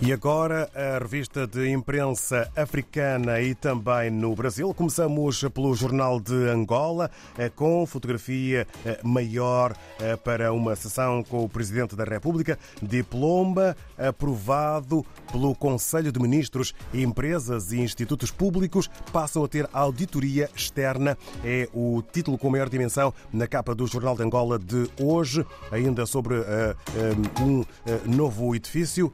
[0.00, 4.74] E agora a revista de imprensa africana e também no Brasil.
[4.74, 11.44] Começamos pelo Jornal de Angola, eh, com fotografia eh, maior eh, para uma sessão com
[11.44, 12.58] o Presidente da República.
[12.82, 16.74] Diploma aprovado pelo Conselho de Ministros.
[16.92, 21.16] Empresas e institutos públicos passam a ter auditoria externa.
[21.44, 26.04] É o título com maior dimensão na capa do Jornal de Angola de hoje, ainda
[26.04, 26.34] sobre
[27.40, 27.64] um
[28.06, 29.10] novo edifício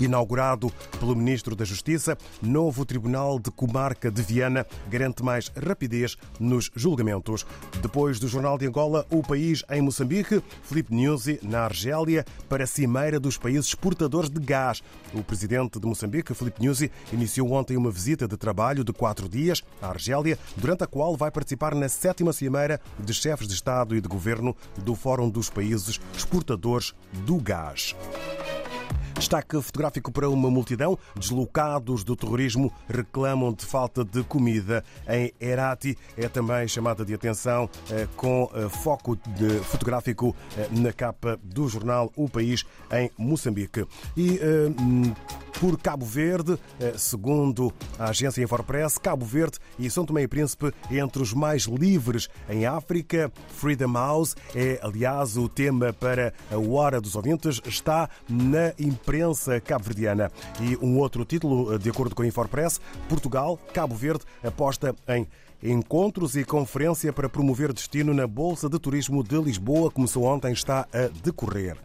[0.00, 6.70] inaugurado pelo Ministro da Justiça, novo Tribunal de Comarca de Viana garante mais rapidez nos
[6.74, 7.46] julgamentos.
[7.80, 12.66] Depois do Jornal de Angola, o país em Moçambique, Felipe Nyusi na Argélia para a
[12.66, 14.82] cimeira dos países exportadores de gás.
[15.14, 19.62] O presidente de Moçambique, Felipe Nyusi, iniciou ontem uma visita de trabalho de quatro dias
[19.80, 24.00] à Argélia, durante a qual vai participar na sétima cimeira de chefes de Estado e
[24.00, 27.94] de Governo do Fórum dos Países Exportadores do Gás.
[29.22, 30.98] Destaque fotográfico para uma multidão.
[31.14, 35.96] Deslocados do terrorismo reclamam de falta de comida em Herati.
[36.16, 39.16] É também chamada de atenção eh, com eh, foco
[39.62, 43.86] fotográfico eh, na capa do jornal O País em Moçambique.
[44.16, 44.40] E
[45.60, 46.58] por Cabo Verde,
[46.96, 52.28] segundo a agência Infopress, Cabo Verde e São Tomé e Príncipe entre os mais livres
[52.48, 53.32] em África.
[53.48, 57.60] Freedom House é, aliás, o tema para a Hora dos Ouvintes.
[57.64, 60.30] Está na imprensa cabo-verdiana.
[60.60, 65.26] E um outro título, de acordo com a Infopress, Portugal, Cabo Verde, aposta em
[65.62, 70.88] Encontros e conferência para promover destino na Bolsa de Turismo de Lisboa começou ontem, está
[70.92, 71.76] a decorrer.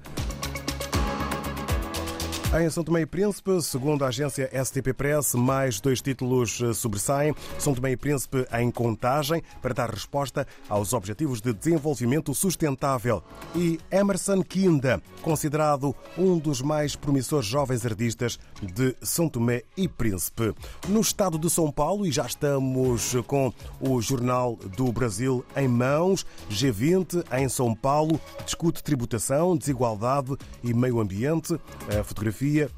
[2.60, 7.36] Em São Tomé e Príncipe, segundo a agência STP Press, mais dois títulos eh, sobressaem.
[7.60, 13.22] São Tomé e Príncipe em contagem para dar resposta aos Objetivos de Desenvolvimento Sustentável.
[13.56, 20.56] E Emerson Kinda, considerado um dos mais promissores jovens artistas de São Tomé e Príncipe.
[20.88, 26.26] No estado de São Paulo, e já estamos com o Jornal do Brasil em mãos,
[26.50, 31.54] G20 em São Paulo discute tributação, desigualdade e meio ambiente.
[32.00, 32.70] A fotografia fotografia.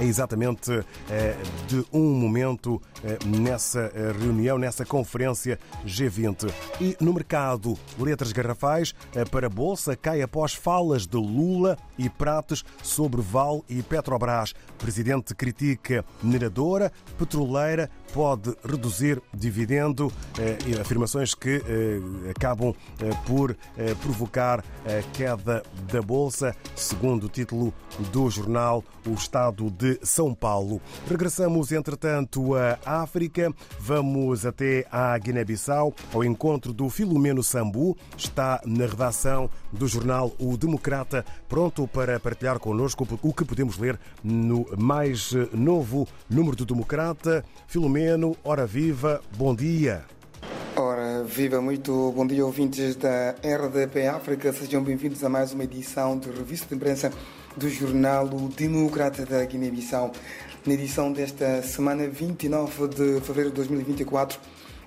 [0.00, 1.36] É exatamente eh,
[1.68, 2.80] de um momento
[3.26, 6.52] nessa eh, reunião, nessa conferência G20.
[6.80, 8.94] E no mercado, letras garrafais
[9.30, 14.54] para a Bolsa cai após falas de Lula e Prates sobre Val e Petrobras.
[14.78, 20.12] Presidente critica mineradora, petroleira, pode reduzir dividendo,
[20.80, 21.62] afirmações que
[22.30, 22.74] acabam
[23.26, 23.56] por
[24.00, 27.72] provocar a queda da Bolsa, segundo o título
[28.12, 30.80] do jornal O Estado de São Paulo.
[31.08, 32.54] Regressamos, entretanto,
[32.84, 33.52] à África.
[33.78, 37.96] Vamos até à Guiné-Bissau, ao encontro do Filomeno Sambu.
[38.16, 43.98] Está na redação do jornal O Democrata, pronto para partilhar connosco o que podemos ler
[44.22, 47.44] no mais novo número do Democrata.
[47.66, 50.04] Filomeno, hora viva, bom dia.
[50.74, 54.52] Ora, viva, muito bom dia, ouvintes da RDP África.
[54.54, 57.12] Sejam bem-vindos a mais uma edição de Revista de Imprensa
[57.56, 60.12] do jornal O Democrata da Guiné-Bissau.
[60.64, 64.38] Na edição desta semana, 29 de fevereiro de 2024,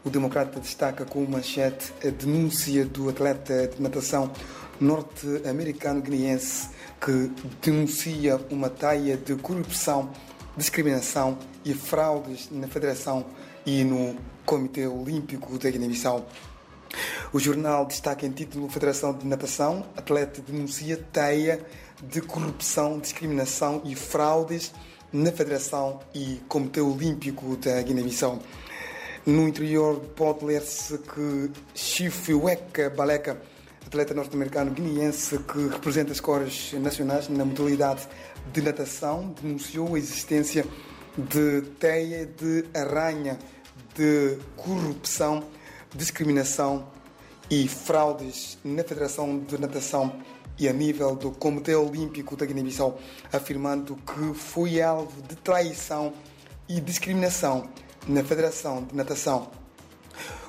[0.06, 4.31] o Democrata destaca com manchete a denúncia do atleta de natação
[4.80, 6.69] norte-americano guineense
[7.02, 7.30] que
[7.62, 10.09] denuncia uma taia de corrupção,
[10.56, 13.25] discriminação e fraudes na Federação
[13.66, 14.16] e no
[14.46, 16.25] Comitê Olímpico da Guiné-Bissau.
[17.34, 21.59] O jornal destaca em título Federação de Natação, atleta denuncia teia
[22.02, 24.72] de corrupção, discriminação e fraudes
[25.16, 28.38] na Federação e Comitê Olímpico da Guiné-Bissau.
[29.26, 33.42] No interior pode ler-se que Chifiweka Baleka,
[33.88, 38.09] atleta norte-americano guineense que representa as cores nacionais na modalidade
[38.52, 40.66] de natação, denunciou a existência
[41.18, 43.40] de teia de aranha
[43.96, 45.46] de corrupção,
[45.96, 46.90] discriminação
[47.50, 50.14] e fraudes na Federação de Natação
[50.58, 53.00] e a nível do Comitê Olímpico da Guiné-Bissau,
[53.31, 56.13] afirmando que foi alvo de traição
[56.68, 57.69] e discriminação
[58.07, 59.50] na Federação de Natação.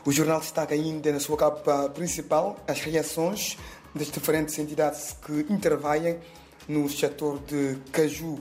[0.04, 3.56] O jornal destaca ainda na sua capa principal as reações
[3.94, 6.18] das diferentes entidades que intervêm
[6.68, 8.38] no setor de caju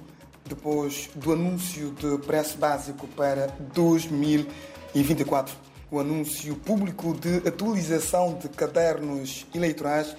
[0.47, 5.55] depois do anúncio de preço básico para 2024.
[5.89, 10.15] O anúncio público de atualização de cadernos eleitorais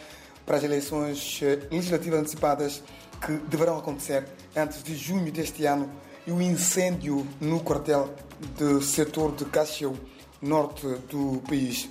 [0.46, 2.82] para as eleições eh, legislativas antecipadas
[3.20, 5.90] que deverão acontecer antes de junho deste ano
[6.26, 8.14] e o incêndio no quartel
[8.56, 9.96] do setor de Cacheu,
[10.40, 11.88] norte do país.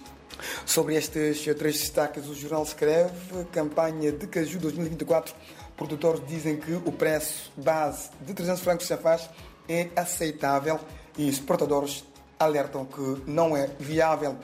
[0.65, 5.33] Sobre estes três destaques, o jornal escreve campanha de caju 2024.
[5.77, 9.29] Produtores dizem que o preço base de 300 francos faz
[9.67, 10.79] é aceitável
[11.17, 12.03] e exportadores
[12.39, 14.35] alertam que não é viável.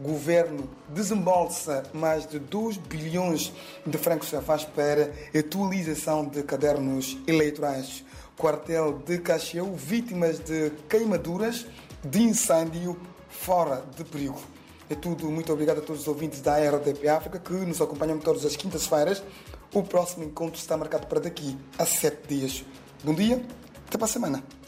[0.00, 3.52] Governo desembolsa mais de 2 bilhões
[3.86, 8.02] de francos faz para atualização de cadernos eleitorais.
[8.34, 11.66] Quartel de Cacheu, vítimas de queimaduras
[12.02, 12.98] de incêndio
[13.28, 14.40] fora de perigo.
[14.88, 15.30] É tudo.
[15.30, 19.22] Muito obrigado a todos os ouvintes da RDP África que nos acompanham todas as quintas-feiras.
[19.74, 22.64] O próximo encontro está marcado para daqui a sete dias.
[23.04, 23.44] Bom dia,
[23.86, 24.59] até para a semana.